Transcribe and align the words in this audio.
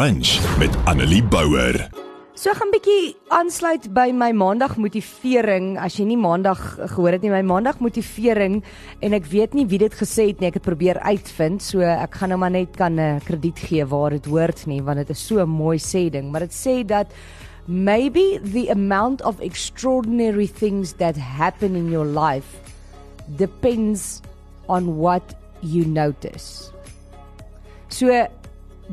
Brunch 0.00 0.40
met 0.56 0.72
Annelie 0.88 1.20
Bouwer. 1.20 1.76
So 2.32 2.48
ek 2.48 2.56
gaan 2.56 2.70
'n 2.70 2.72
bietjie 2.72 3.16
aansluit 3.28 3.92
by 3.92 4.08
my 4.16 4.30
maandag 4.32 4.78
motivering. 4.80 5.76
As 5.76 5.98
jy 5.98 6.06
nie 6.08 6.16
maandag 6.16 6.56
gehoor 6.88 7.12
het 7.12 7.20
nie, 7.20 7.28
my 7.28 7.42
maandag 7.44 7.80
motivering 7.84 8.64
en 9.02 9.12
ek 9.12 9.26
weet 9.28 9.52
nie 9.52 9.66
wie 9.66 9.78
dit 9.78 9.92
gesê 9.92 10.32
het 10.32 10.40
nie. 10.40 10.48
Ek 10.48 10.54
het 10.54 10.62
probeer 10.62 10.96
uitvind. 11.04 11.60
So 11.60 11.80
ek 11.80 12.14
gaan 12.16 12.30
nou 12.30 12.38
maar 12.38 12.50
net 12.50 12.76
kan 12.76 12.94
'n 12.94 12.98
uh, 12.98 13.20
krediet 13.20 13.58
gee 13.58 13.84
waar 13.84 14.10
dit 14.10 14.24
hoort 14.24 14.66
nie, 14.66 14.80
want 14.80 14.96
dit 14.96 15.10
is 15.10 15.26
so 15.26 15.36
'n 15.44 15.48
mooi 15.48 15.76
sê 15.76 16.08
ding, 16.08 16.32
maar 16.32 16.40
dit 16.40 16.54
sê 16.54 16.82
dat 16.82 17.12
maybe 17.66 18.40
the 18.40 18.70
amount 18.70 19.22
of 19.22 19.38
extraordinary 19.40 20.48
things 20.48 20.94
that 20.96 21.16
happen 21.16 21.76
in 21.76 21.90
your 21.90 22.06
life 22.06 22.56
depends 23.36 24.22
on 24.66 24.96
what 24.96 25.36
you 25.60 25.84
notice. 25.84 26.72
So 27.88 28.08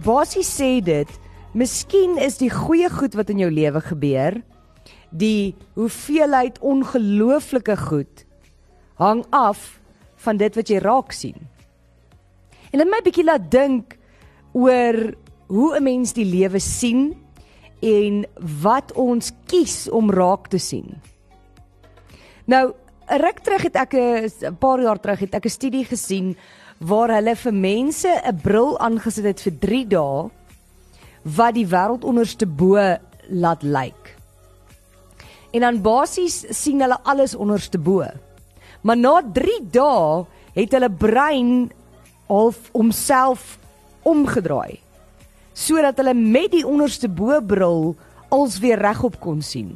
basies 0.03 0.49
sê 0.59 0.77
dit, 0.83 1.09
miskien 1.57 2.17
is 2.21 2.37
die 2.37 2.51
goeie 2.53 2.89
goed 2.89 3.15
wat 3.17 3.29
in 3.33 3.39
jou 3.39 3.49
lewe 3.51 3.81
gebeur, 3.81 4.41
die 5.09 5.55
hoeveelheid 5.77 6.59
ongelooflike 6.59 7.77
goed 7.87 8.25
hang 8.97 9.23
af 9.29 9.79
van 10.25 10.37
dit 10.37 10.55
wat 10.57 10.69
jy 10.69 10.81
raak 10.81 11.13
sien. 11.13 11.37
En 12.73 12.81
dit 12.81 12.89
my 12.89 12.99
bietjie 13.05 13.25
laat 13.25 13.47
dink 13.53 13.95
oor 14.53 15.15
hoe 15.47 15.77
'n 15.77 15.83
mens 15.83 16.13
die 16.13 16.25
lewe 16.25 16.59
sien 16.59 17.15
en 17.81 18.25
wat 18.61 18.91
ons 18.93 19.31
kies 19.45 19.89
om 19.89 20.11
raak 20.11 20.47
te 20.47 20.57
sien. 20.57 21.01
Nou, 22.45 22.73
ruk 23.07 23.39
terug 23.39 23.61
het 23.61 23.75
ek 23.75 23.93
'n 23.93 24.57
paar 24.59 24.81
jaar 24.81 24.99
terug 24.99 25.19
het 25.19 25.35
ek 25.35 25.45
'n 25.45 25.49
studie 25.49 25.85
gesien 25.85 26.35
waar 26.79 27.13
hulle 27.15 27.35
vir 27.35 27.53
mense 27.53 28.09
'n 28.09 28.41
bril 28.41 28.77
aangesit 28.79 29.25
het 29.25 29.41
vir 29.41 29.53
3 29.59 29.87
dae 29.87 30.29
wat 31.23 31.53
die 31.53 31.67
wêreld 31.67 32.03
onderste 32.03 32.45
bo 32.45 32.77
laat 33.29 33.63
lyk. 33.63 34.15
En 35.51 35.61
dan 35.61 35.81
basies 35.81 36.45
sien 36.49 36.81
hulle 36.81 36.97
alles 37.03 37.35
onderste 37.35 37.77
bo. 37.77 38.05
Maar 38.81 38.97
na 38.97 39.21
3 39.33 39.59
dae 39.71 40.25
het 40.53 40.71
hulle 40.71 40.89
brein 40.89 41.71
half 42.27 42.69
homself 42.73 43.57
omgedraai 44.03 44.79
sodat 45.57 45.97
hulle 45.97 46.13
met 46.13 46.51
die 46.53 46.65
onderste 46.67 47.09
bo 47.09 47.39
bril 47.41 47.95
als 48.29 48.59
weer 48.61 48.77
regop 48.77 49.15
kon 49.19 49.41
sien. 49.41 49.71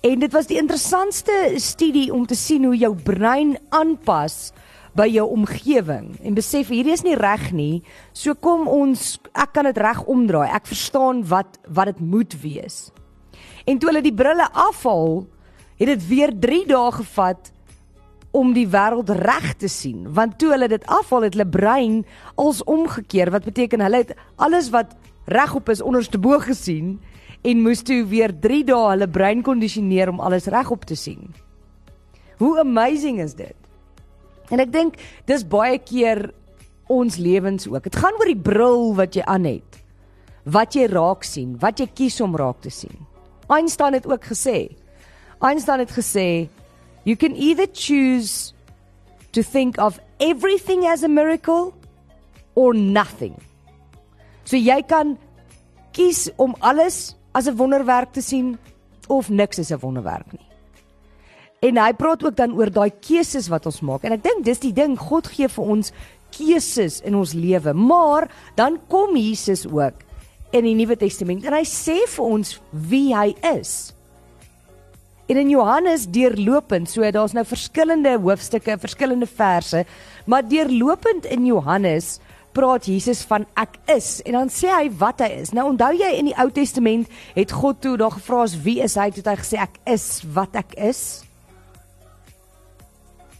En 0.00 0.22
dit 0.22 0.32
was 0.32 0.46
die 0.46 0.60
interessantste 0.60 1.34
studie 1.56 2.12
om 2.14 2.22
te 2.26 2.38
sien 2.38 2.64
hoe 2.64 2.76
jou 2.78 2.94
brein 2.94 3.56
aanpas 3.68 4.52
by 4.98 5.06
jou 5.10 5.26
omgewing 5.30 6.14
en 6.22 6.34
besef 6.34 6.70
hierdie 6.72 6.94
is 6.96 7.04
nie 7.06 7.18
reg 7.18 7.50
nie. 7.54 7.82
So 8.12 8.34
kom 8.34 8.66
ons 8.70 9.18
ek 9.32 9.54
kan 9.54 9.68
dit 9.70 9.78
reg 9.78 10.02
omdraai. 10.10 10.48
Ek 10.50 10.66
verstaan 10.70 11.22
wat 11.30 11.60
wat 11.68 11.92
dit 11.92 12.00
moet 12.00 12.34
wees. 12.42 12.88
En 13.66 13.78
toe 13.78 13.90
hulle 13.90 14.02
die 14.02 14.14
brille 14.14 14.46
afhaal, 14.52 15.24
het 15.80 15.88
dit 15.94 16.06
weer 16.08 16.32
3 16.34 16.64
dae 16.68 16.92
gevat 16.98 17.52
om 18.36 18.52
die 18.54 18.66
wêreld 18.70 19.10
reg 19.20 19.54
te 19.58 19.68
sien. 19.68 20.06
Want 20.14 20.38
toe 20.38 20.52
hulle 20.54 20.68
dit 20.70 20.84
afhaal, 20.86 21.26
het 21.26 21.34
hulle 21.34 21.48
brein 21.48 22.02
als 22.34 22.62
omgekeer 22.64 23.30
wat 23.34 23.46
beteken 23.46 23.82
hulle 23.84 24.04
het 24.04 24.14
alles 24.36 24.70
wat 24.74 24.94
regop 25.30 25.70
is 25.70 25.82
onderste 25.82 26.18
bo 26.18 26.38
gesien 26.42 26.98
en 27.46 27.62
moes 27.62 27.82
toe 27.86 28.02
weer 28.10 28.32
3 28.32 28.64
dae 28.68 28.90
hulle 28.90 29.08
brein 29.08 29.42
kondisioneer 29.46 30.10
om 30.12 30.20
alles 30.20 30.50
regop 30.50 30.84
te 30.84 30.98
sien. 30.98 31.30
Hoe 32.40 32.58
amazing 32.60 33.20
is 33.20 33.34
dit? 33.34 33.59
En 34.50 34.60
ek 34.60 34.72
dink 34.72 34.98
dis 35.30 35.44
baie 35.46 35.78
keer 35.78 36.32
ons 36.90 37.16
lewens 37.16 37.68
ook. 37.70 37.84
Dit 37.86 37.96
gaan 37.96 38.18
oor 38.18 38.30
die 38.30 38.42
bril 38.50 38.94
wat 38.98 39.14
jy 39.14 39.22
aan 39.30 39.46
het. 39.46 39.78
Wat 40.44 40.74
jy 40.74 40.88
raak 40.90 41.24
sien, 41.24 41.54
wat 41.62 41.78
jy 41.80 41.86
kies 41.94 42.18
om 42.24 42.34
raak 42.36 42.62
te 42.64 42.72
sien. 42.74 42.96
Einstein 43.50 43.94
het 43.94 44.06
ook 44.06 44.24
gesê. 44.32 44.70
Einstein 45.40 45.84
het 45.84 45.92
gesê 45.94 46.48
you 47.04 47.16
can 47.16 47.34
either 47.36 47.66
choose 47.72 48.52
to 49.32 49.42
think 49.42 49.78
of 49.78 50.00
everything 50.18 50.84
as 50.86 51.02
a 51.02 51.08
miracle 51.08 51.72
or 52.54 52.74
nothing. 52.74 53.34
So 54.44 54.58
jy 54.58 54.82
kan 54.82 55.16
kies 55.96 56.28
om 56.36 56.54
alles 56.60 57.14
as 57.32 57.46
'n 57.46 57.56
wonderwerk 57.56 58.12
te 58.12 58.22
sien 58.22 58.58
of 59.08 59.30
niks 59.30 59.58
as 59.58 59.70
'n 59.70 59.78
wonderwerk 59.78 60.32
nie. 60.32 60.49
En 61.60 61.76
hy 61.76 61.90
praat 61.92 62.22
ook 62.24 62.36
dan 62.38 62.54
oor 62.56 62.70
daai 62.72 62.88
keuses 63.04 63.50
wat 63.52 63.66
ons 63.68 63.82
maak. 63.84 64.06
En 64.08 64.16
ek 64.16 64.24
dink 64.24 64.46
dis 64.46 64.62
die 64.62 64.72
ding, 64.72 64.96
God 64.96 65.28
gee 65.28 65.48
vir 65.52 65.72
ons 65.76 65.92
keuses 66.32 67.00
in 67.04 67.18
ons 67.18 67.34
lewe. 67.36 67.74
Maar 67.76 68.30
dan 68.56 68.78
kom 68.88 69.12
Jesus 69.18 69.66
ook 69.68 70.06
in 70.56 70.64
die 70.64 70.74
Nuwe 70.78 70.96
Testament 70.98 71.44
en 71.46 71.54
hy 71.54 71.66
sê 71.68 72.00
vir 72.10 72.24
ons 72.38 72.56
wie 72.88 73.10
hy 73.12 73.34
is. 73.52 73.92
En 75.30 75.38
in 75.38 75.52
Johannes 75.52 76.08
deurlopend, 76.10 76.90
so 76.90 77.06
daar's 77.06 77.36
nou 77.36 77.44
verskillende 77.46 78.16
hoofstukke, 78.18 78.80
verskillende 78.82 79.28
verse, 79.30 79.84
maar 80.26 80.48
deurlopend 80.48 81.28
in 81.30 81.44
Johannes 81.46 82.16
praat 82.56 82.88
Jesus 82.90 83.20
van 83.28 83.44
ek 83.60 83.76
is 83.94 84.16
en 84.26 84.40
dan 84.40 84.50
sê 84.50 84.72
hy 84.72 84.88
wat 84.98 85.20
hy 85.22 85.28
is. 85.44 85.52
Nou 85.54 85.68
onthou 85.70 85.92
jy 85.94 86.16
in 86.18 86.32
die 86.32 86.38
Ou 86.40 86.48
Testament 86.50 87.06
het 87.36 87.52
God 87.54 87.84
toe 87.84 87.98
daar 88.00 88.16
gevra 88.16 88.46
as 88.48 88.58
wie 88.64 88.80
is 88.82 88.96
hy? 88.98 89.12
Toe 89.12 89.22
het 89.22 89.34
hy 89.36 89.40
gesê 89.44 89.60
ek 89.68 89.78
is 89.92 90.08
wat 90.34 90.56
ek 90.58 90.74
is 90.90 91.28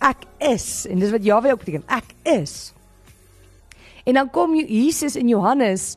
ek 0.01 0.25
is 0.51 0.87
en 0.89 1.01
dis 1.03 1.13
wat 1.13 1.25
Jahwe 1.25 1.53
ook 1.53 1.65
beteken 1.65 1.85
ek 1.93 2.15
is. 2.29 2.73
En 4.09 4.17
dan 4.17 4.31
kom 4.33 4.57
Jesus 4.57 5.17
in 5.17 5.29
Johannes 5.29 5.95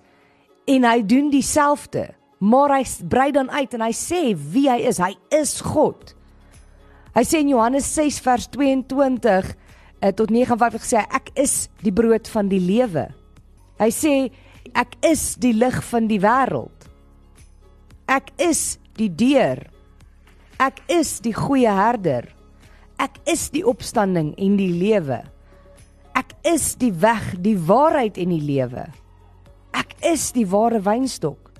en 0.67 0.83
hy 0.87 0.99
doen 1.07 1.31
dieselfde 1.31 2.11
maar 2.43 2.73
hy 2.75 2.83
brei 3.07 3.31
dan 3.31 3.51
uit 3.51 3.73
en 3.77 3.85
hy 3.85 3.93
sê 3.95 4.21
wie 4.35 4.67
hy 4.67 4.81
is. 4.89 4.99
Hy 4.99 5.13
is 5.31 5.61
God. 5.63 6.11
Hy 7.15 7.23
sê 7.27 7.39
in 7.43 7.53
Johannes 7.53 7.87
6 7.95 8.19
vers 8.25 8.49
22 8.51 9.53
uh, 9.53 10.11
tot 10.11 10.33
59 10.33 10.87
sê 10.87 11.05
ek 11.07 11.31
is 11.39 11.67
die 11.85 11.93
brood 11.95 12.27
van 12.33 12.49
die 12.51 12.59
lewe. 12.59 13.07
Hy 13.79 13.89
sê 13.95 14.13
ek 14.75 14.97
is 15.07 15.33
die 15.39 15.53
lig 15.55 15.79
van 15.87 16.09
die 16.11 16.19
wêreld. 16.23 16.89
Ek 18.11 18.33
is 18.41 18.77
die 18.99 19.07
deur. 19.07 19.61
Ek 20.59 20.83
is 20.91 21.17
die 21.23 21.35
goeie 21.35 21.71
herder 21.71 22.27
Ek 23.03 23.17
is 23.27 23.49
die 23.51 23.65
opstanding 23.67 24.31
en 24.39 24.55
die 24.55 24.71
lewe. 24.71 25.19
Ek 26.15 26.31
is 26.47 26.73
die 26.79 26.93
weg, 27.03 27.33
die 27.43 27.57
waarheid 27.59 28.19
en 28.21 28.31
die 28.31 28.43
lewe. 28.43 28.85
Ek 29.75 29.95
is 30.07 30.29
die 30.35 30.45
ware 30.47 30.79
wynstok. 30.85 31.51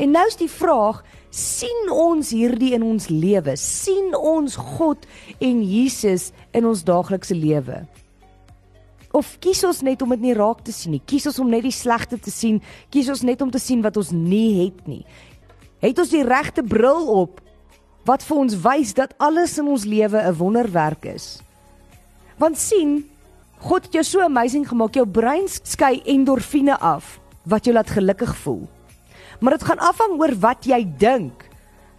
En 0.00 0.14
nou 0.16 0.24
is 0.26 0.38
die 0.40 0.50
vraag, 0.50 1.02
sien 1.30 1.90
ons 1.92 2.32
hierdie 2.34 2.72
in 2.74 2.82
ons 2.82 3.10
lewe? 3.12 3.54
sien 3.60 4.14
ons 4.16 4.56
God 4.56 5.04
en 5.38 5.60
Jesus 5.62 6.30
in 6.56 6.66
ons 6.66 6.82
daaglikse 6.88 7.36
lewe? 7.36 7.84
Of 9.14 9.36
kies 9.42 9.60
ons 9.66 9.82
net 9.86 10.02
om 10.02 10.14
dit 10.14 10.24
nie 10.24 10.34
raak 10.38 10.64
te 10.64 10.72
sien 10.74 10.96
nie? 10.96 11.02
Kies 11.04 11.28
ons 11.30 11.38
om 11.42 11.50
net 11.50 11.66
die 11.66 11.74
slegte 11.74 12.18
te 12.18 12.32
sien? 12.32 12.58
Kies 12.90 13.10
ons 13.12 13.22
net 13.26 13.42
om 13.42 13.50
te 13.50 13.60
sien 13.62 13.84
wat 13.84 13.98
ons 14.00 14.10
nie 14.14 14.64
het 14.64 14.82
nie? 14.88 15.04
Het 15.84 15.98
ons 15.98 16.12
die 16.14 16.24
regte 16.26 16.64
bril 16.66 17.06
op 17.12 17.40
wat 18.04 18.24
vir 18.24 18.36
ons 18.36 18.56
wys 18.64 18.94
dat 18.96 19.14
alles 19.18 19.58
in 19.58 19.68
ons 19.68 19.84
lewe 19.84 20.18
'n 20.18 20.36
wonderwerk 20.36 21.04
is. 21.04 21.40
Want 22.38 22.58
sien, 22.58 23.04
God 23.58 23.84
het 23.84 23.92
jou 23.92 24.04
so 24.04 24.20
amazing 24.20 24.68
gemaak, 24.68 24.94
jou 24.94 25.06
brein 25.06 25.48
skei 25.48 26.00
endorfine 26.04 26.78
af 26.80 27.20
wat 27.44 27.64
jou 27.64 27.74
laat 27.74 27.90
gelukkig 27.90 28.36
voel. 28.36 28.68
Maar 29.40 29.52
dit 29.58 29.62
gaan 29.62 29.78
afhang 29.78 30.20
oor 30.20 30.34
wat 30.40 30.64
jy 30.64 30.86
dink. 30.98 31.48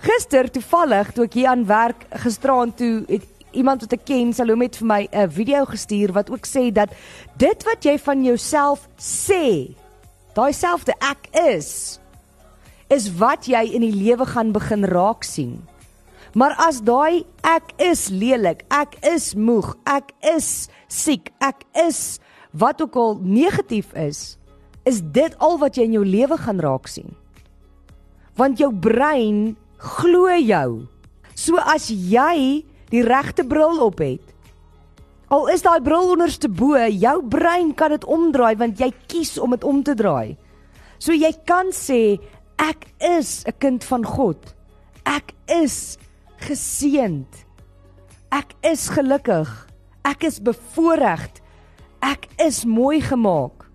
Gister 0.01 0.49
toevallig 0.49 1.11
toe 1.13 1.25
ek 1.25 1.33
hier 1.33 1.47
aan 1.47 1.65
werk 1.65 2.05
gisteraand 2.23 2.77
toe 2.77 3.03
het 3.07 3.27
iemand 3.51 3.81
wat 3.81 3.93
ek 3.93 4.05
ken, 4.05 4.33
Salome 4.33 4.65
het 4.65 4.77
vir 4.77 4.87
my 4.87 5.07
'n 5.11 5.29
video 5.29 5.65
gestuur 5.65 6.13
wat 6.13 6.31
ook 6.31 6.45
sê 6.45 6.71
dat 6.71 6.89
dit 7.37 7.63
wat 7.63 7.83
jy 7.83 7.97
van 7.99 8.23
jouself 8.23 8.87
sê, 8.97 9.75
daai 10.33 10.53
selfde 10.53 10.93
ek 10.99 11.29
is 11.31 11.99
is 12.89 13.07
wat 13.15 13.45
jy 13.45 13.61
in 13.71 13.81
die 13.81 13.95
lewe 13.95 14.25
gaan 14.25 14.51
begin 14.51 14.83
raak 14.83 15.23
sien. 15.23 15.70
Maar 16.33 16.55
as 16.63 16.79
daai 16.87 17.25
ek 17.43 17.73
is 17.83 18.07
lelik, 18.09 18.63
ek 18.71 18.95
is 19.03 19.33
moeg, 19.35 19.73
ek 19.83 20.13
is 20.23 20.69
siek, 20.87 21.31
ek 21.43 21.65
is 21.75 22.21
wat 22.55 22.79
ook 22.83 22.95
al 22.95 23.17
negatief 23.19 23.91
is, 23.99 24.37
is 24.87 25.01
dit 25.03 25.35
al 25.43 25.57
wat 25.59 25.75
jy 25.75 25.89
in 25.89 25.97
jou 25.99 26.05
lewe 26.07 26.37
gaan 26.39 26.61
raak 26.63 26.87
sien. 26.87 27.11
Want 28.39 28.63
jou 28.63 28.71
brein 28.71 29.57
glo 29.81 30.31
jou. 30.31 30.87
So 31.35 31.59
as 31.59 31.89
jy 31.91 32.63
die 32.91 33.03
regte 33.03 33.43
bril 33.47 33.81
op 33.83 33.99
het, 34.03 34.23
al 35.31 35.47
is 35.51 35.63
daai 35.63 35.79
bril 35.83 36.13
onderste 36.15 36.47
bo, 36.47 36.79
jou 36.79 37.17
brein 37.27 37.71
kan 37.75 37.91
dit 37.91 38.07
omdraai 38.07 38.55
want 38.59 38.79
jy 38.79 38.91
kies 39.11 39.37
om 39.39 39.51
dit 39.55 39.67
om 39.67 39.83
te 39.83 39.95
draai. 39.99 40.37
So 40.99 41.11
jy 41.11 41.31
kan 41.47 41.71
sê 41.75 42.19
ek 42.61 42.87
is 42.99 43.43
'n 43.47 43.57
kind 43.59 43.83
van 43.83 44.03
God. 44.05 44.37
Ek 45.05 45.33
is 45.47 45.97
geseënd. 46.45 47.45
Ek 48.31 48.53
is 48.65 48.87
gelukkig. 48.93 49.49
Ek 50.07 50.23
is 50.27 50.39
bevoorreg. 50.43 51.27
Ek 52.01 52.27
is 52.41 52.63
mooi 52.65 53.01
gemaak. 53.03 53.67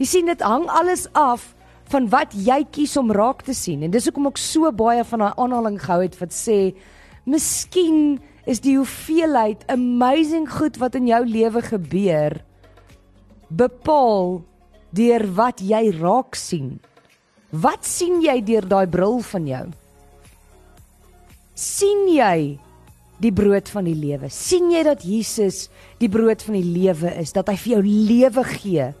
Jy 0.00 0.06
sien 0.10 0.28
dit 0.28 0.42
hang 0.42 0.66
alles 0.68 1.06
af 1.16 1.52
van 1.92 2.08
wat 2.12 2.34
jy 2.34 2.60
kies 2.74 2.96
om 3.00 3.12
raak 3.14 3.44
te 3.46 3.54
sien. 3.54 3.84
En 3.84 3.92
dis 3.92 4.08
hoekom 4.08 4.28
ek 4.32 4.40
so 4.40 4.70
baie 4.74 5.04
van 5.06 5.24
daai 5.24 5.36
aanhaling 5.38 5.78
gehou 5.80 6.00
het 6.02 6.16
wat 6.20 6.34
sê 6.34 6.74
miskien 7.28 8.18
is 8.50 8.60
die 8.64 8.76
hoeveelheid 8.76 9.64
amazing 9.72 10.48
goed 10.50 10.76
wat 10.82 10.98
in 10.98 11.08
jou 11.08 11.22
lewe 11.24 11.62
gebeur 11.64 12.36
bepaal 13.48 14.42
deur 14.94 15.24
wat 15.36 15.62
jy 15.62 15.88
raak 16.00 16.36
sien. 16.38 16.76
Wat 17.54 17.86
sien 17.86 18.20
jy 18.24 18.40
deur 18.44 18.66
daai 18.68 18.86
bril 18.90 19.20
van 19.30 19.48
jou? 19.48 19.64
Sien 21.54 22.08
jy 22.10 22.58
die 23.22 23.32
brood 23.32 23.70
van 23.70 23.86
die 23.86 23.96
lewe? 23.96 24.28
sien 24.30 24.72
jy 24.72 24.82
dat 24.86 25.04
Jesus 25.06 25.68
die 26.00 26.10
brood 26.10 26.42
van 26.42 26.58
die 26.58 26.66
lewe 26.66 27.14
is, 27.20 27.32
dat 27.32 27.48
hy 27.48 27.56
vir 27.56 27.72
jou 27.76 27.82
lewe 27.84 28.44
gee? 28.58 28.92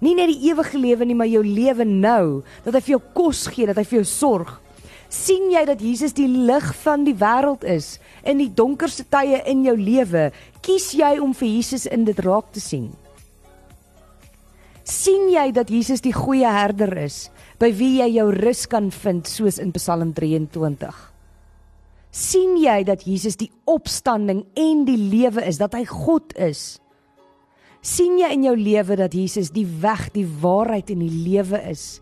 Nie 0.00 0.14
net 0.16 0.28
die 0.32 0.50
ewige 0.50 0.78
lewe 0.78 1.08
nie, 1.08 1.16
maar 1.16 1.30
jou 1.30 1.44
lewe 1.44 1.84
nou, 1.88 2.42
dat 2.64 2.76
hy 2.76 2.82
vir 2.84 2.96
jou 2.96 3.02
kos 3.16 3.46
gee, 3.48 3.68
dat 3.68 3.78
hy 3.80 3.84
vir 3.84 4.02
jou 4.02 4.08
sorg. 4.08 4.60
sien 5.08 5.52
jy 5.52 5.62
dat 5.64 5.80
Jesus 5.80 6.12
die 6.12 6.26
lig 6.26 6.64
van 6.82 7.04
die 7.06 7.14
wêreld 7.14 7.62
is 7.64 8.00
in 8.24 8.40
die 8.42 8.50
donkerste 8.50 9.04
tye 9.06 9.38
in 9.46 9.62
jou 9.64 9.76
lewe? 9.78 10.32
Kies 10.60 10.92
jy 10.98 11.18
om 11.22 11.32
vir 11.32 11.48
Jesus 11.48 11.86
in 11.86 12.04
dit 12.04 12.18
raak 12.18 12.50
te 12.52 12.60
sien? 12.60 12.90
sien 14.86 15.26
jy 15.32 15.50
dat 15.54 15.70
Jesus 15.70 16.02
die 16.04 16.14
goeie 16.14 16.46
herder 16.46 16.92
is, 17.02 17.26
by 17.58 17.72
wie 17.74 17.98
jy 17.98 18.08
jou 18.20 18.30
rus 18.34 18.66
kan 18.70 18.90
vind 18.94 19.26
soos 19.26 19.58
in 19.62 19.72
Psalm 19.74 20.12
23? 20.14 21.15
Sien 22.16 22.56
jy 22.56 22.80
dat 22.88 23.04
Jesus 23.04 23.36
die 23.36 23.50
opstanding 23.68 24.46
en 24.56 24.84
die 24.88 24.96
lewe 24.96 25.44
is, 25.44 25.60
dat 25.60 25.76
hy 25.76 25.84
God 25.84 26.32
is? 26.40 26.80
sien 27.86 28.16
jy 28.18 28.32
in 28.34 28.42
jou 28.42 28.56
lewe 28.58 28.96
dat 28.98 29.12
Jesus 29.14 29.52
die 29.54 29.66
weg, 29.82 30.08
die 30.10 30.26
waarheid 30.26 30.88
en 30.90 31.04
die 31.04 31.22
lewe 31.28 31.60
is? 31.70 32.00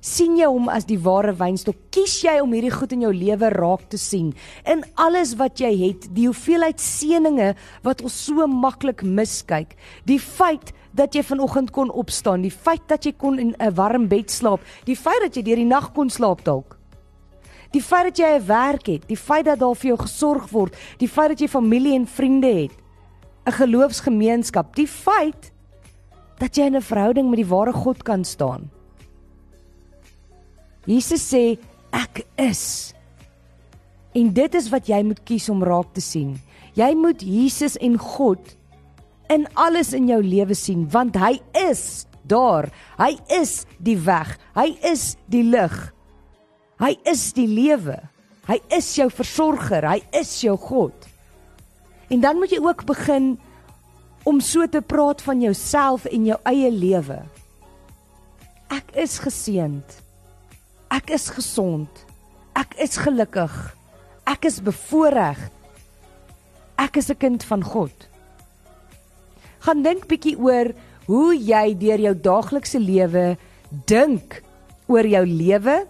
sien 0.00 0.36
jy 0.38 0.46
hom 0.46 0.68
as 0.70 0.86
die 0.86 1.00
ware 1.02 1.34
wynstok? 1.34 1.76
Kies 1.92 2.20
jy 2.22 2.36
om 2.38 2.54
hierdie 2.54 2.70
goed 2.70 2.94
in 2.94 3.02
jou 3.02 3.10
lewe 3.12 3.50
raak 3.50 3.88
te 3.90 3.98
sien? 3.98 4.30
In 4.62 4.84
alles 4.94 5.34
wat 5.40 5.58
jy 5.58 5.72
het, 5.82 6.06
die 6.14 6.28
hoeveelheid 6.28 6.78
seëninge 6.78 7.50
wat 7.84 8.04
ons 8.06 8.16
so 8.28 8.46
maklik 8.46 9.02
miskyk, 9.02 9.74
die 10.06 10.20
feit 10.22 10.70
dat 10.94 11.18
jy 11.18 11.26
vanoggend 11.26 11.74
kon 11.74 11.90
opstaan, 11.90 12.46
die 12.46 12.54
feit 12.54 12.86
dat 12.88 13.04
jy 13.04 13.12
kon 13.18 13.42
in 13.42 13.54
'n 13.58 13.74
warm 13.74 14.08
bed 14.08 14.30
slaap, 14.30 14.62
die 14.86 14.96
feit 14.96 15.20
dat 15.20 15.34
jy 15.36 15.42
deur 15.42 15.56
die 15.66 15.72
nag 15.74 15.92
kon 15.92 16.08
slaap 16.10 16.44
dalk. 16.44 16.77
Die 17.72 17.82
feit 17.82 18.04
dat 18.04 18.18
jy 18.18 18.38
'n 18.38 18.46
werk 18.46 18.86
het, 18.86 19.08
die 19.08 19.16
feit 19.16 19.44
dat 19.44 19.58
daar 19.58 19.76
vir 19.76 19.88
jou 19.88 19.98
gesorg 19.98 20.50
word, 20.50 20.76
die 20.98 21.08
feit 21.08 21.28
dat 21.28 21.40
jy 21.40 21.48
familie 21.48 21.94
en 21.94 22.06
vriende 22.06 22.52
het, 22.62 22.72
'n 23.46 23.52
geloofsgemeenskap, 23.52 24.74
die 24.74 24.86
feit 24.86 25.52
dat 26.38 26.56
jy 26.56 26.64
in 26.64 26.76
'n 26.76 26.82
verhouding 26.82 27.28
met 27.28 27.36
die 27.36 27.48
ware 27.54 27.72
God 27.72 28.02
kan 28.02 28.24
staan. 28.24 28.70
Jesus 30.86 31.34
sê 31.34 31.58
ek 31.92 32.24
is. 32.36 32.94
En 34.14 34.32
dit 34.32 34.54
is 34.54 34.68
wat 34.68 34.86
jy 34.86 35.02
moet 35.02 35.20
kies 35.24 35.48
om 35.48 35.62
raak 35.62 35.92
te 35.92 36.00
sien. 36.00 36.38
Jy 36.74 36.94
moet 36.94 37.20
Jesus 37.20 37.76
en 37.76 37.98
God 37.98 38.56
in 39.28 39.46
alles 39.54 39.92
in 39.92 40.08
jou 40.08 40.22
lewe 40.22 40.54
sien 40.54 40.86
want 40.90 41.16
hy 41.16 41.40
is 41.52 42.06
daar. 42.28 42.70
Hy 42.98 43.18
is 43.40 43.66
die 43.78 43.98
weg. 43.98 44.38
Hy 44.54 44.78
is 44.82 45.16
die 45.26 45.42
lig. 45.42 45.92
Hy 46.78 46.94
is 47.10 47.32
die 47.34 47.48
lewe. 47.50 47.98
Hy 48.48 48.58
is 48.72 48.88
jou 48.96 49.08
versorger. 49.12 49.84
Hy 49.84 50.02
is 50.16 50.30
jou 50.44 50.56
God. 50.56 50.94
En 52.08 52.22
dan 52.22 52.38
moet 52.38 52.54
jy 52.54 52.60
ook 52.64 52.86
begin 52.88 53.34
om 54.28 54.40
so 54.44 54.66
te 54.66 54.80
praat 54.80 55.22
van 55.24 55.42
jouself 55.42 56.06
en 56.08 56.28
jou 56.30 56.38
eie 56.48 56.70
lewe. 56.72 57.18
Ek 58.72 58.94
is 59.00 59.18
geseënd. 59.24 59.98
Ek 60.92 61.10
is 61.16 61.28
gesond. 61.32 62.04
Ek 62.56 62.74
is 62.80 62.96
gelukkig. 63.00 63.54
Ek 64.28 64.48
is 64.48 64.60
bevoorreg. 64.64 65.40
Ek 66.78 66.96
is 66.96 67.10
'n 67.10 67.18
kind 67.18 67.44
van 67.44 67.62
God. 67.62 68.08
Gaan 69.60 69.82
dink 69.82 70.06
bietjie 70.06 70.38
oor 70.38 70.72
hoe 71.06 71.34
jy 71.34 71.74
deur 71.74 72.00
jou 72.00 72.14
daaglikse 72.14 72.78
lewe 72.78 73.36
dink 73.86 74.42
oor 74.86 75.06
jou 75.06 75.24
lewe 75.26 75.86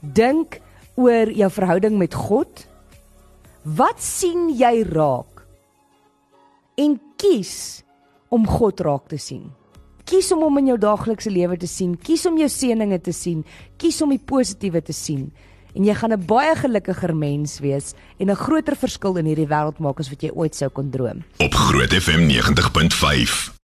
dink 0.00 0.60
oor 0.98 1.30
jou 1.30 1.50
verhouding 1.50 1.98
met 1.98 2.14
God? 2.14 2.66
Wat 3.62 4.00
sien 4.02 4.48
jy 4.56 4.82
raak? 4.88 5.44
En 6.78 6.98
kies 7.18 7.82
om 8.30 8.46
God 8.46 8.80
raak 8.80 9.08
te 9.10 9.18
sien. 9.18 9.48
Kies 10.08 10.30
om 10.32 10.40
hom 10.46 10.60
in 10.62 10.70
jou 10.70 10.78
daaglikse 10.80 11.30
lewe 11.32 11.58
te 11.60 11.68
sien, 11.68 11.92
kies 11.96 12.24
om 12.28 12.38
jou 12.40 12.48
seëninge 12.48 13.00
te 13.04 13.12
sien, 13.12 13.42
kies 13.76 14.00
om 14.04 14.14
die 14.14 14.22
positiewe 14.22 14.80
te 14.84 14.96
sien. 14.96 15.28
En 15.76 15.84
jy 15.84 15.94
gaan 15.94 16.12
'n 16.12 16.26
baie 16.26 16.54
gelukkiger 16.56 17.14
mens 17.14 17.60
wees 17.60 17.94
en 18.18 18.30
'n 18.30 18.34
groter 18.36 18.76
verskil 18.76 19.18
in 19.18 19.26
hierdie 19.26 19.46
wêreld 19.48 19.78
maak 19.78 20.00
as 20.00 20.08
wat 20.08 20.22
jy 20.22 20.30
ooit 20.30 20.54
sou 20.54 20.70
kon 20.70 20.90
droom. 20.90 21.24
Op 21.38 21.54
Groot 21.54 21.92
FM 21.92 22.26
90.5 22.26 23.57